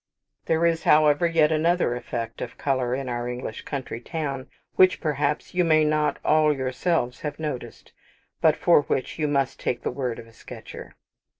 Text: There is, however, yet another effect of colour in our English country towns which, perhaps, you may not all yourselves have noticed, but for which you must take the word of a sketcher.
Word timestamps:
There 0.47 0.65
is, 0.65 0.81
however, 0.81 1.27
yet 1.27 1.51
another 1.51 1.95
effect 1.95 2.41
of 2.41 2.57
colour 2.57 2.95
in 2.95 3.07
our 3.07 3.29
English 3.29 3.65
country 3.65 4.01
towns 4.01 4.47
which, 4.75 4.99
perhaps, 4.99 5.53
you 5.53 5.63
may 5.63 5.83
not 5.85 6.17
all 6.25 6.51
yourselves 6.51 7.19
have 7.21 7.37
noticed, 7.37 7.91
but 8.41 8.55
for 8.57 8.81
which 8.81 9.19
you 9.19 9.27
must 9.27 9.59
take 9.59 9.83
the 9.83 9.91
word 9.91 10.17
of 10.17 10.25
a 10.25 10.33
sketcher. 10.33 10.95